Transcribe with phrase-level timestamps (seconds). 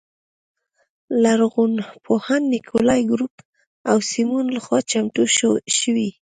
[1.23, 3.33] لرغونپوهانو نیکولای ګروب
[3.89, 5.23] او سیمون لخوا چمتو
[5.79, 6.09] شوې.